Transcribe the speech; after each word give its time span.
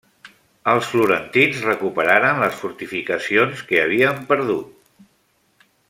Els 0.71 0.87
florentins 0.93 1.59
recuperaren 1.67 2.41
les 2.45 2.57
fortificacions 2.63 3.63
que 3.69 3.83
havien 3.85 4.27
perdut. 4.33 5.15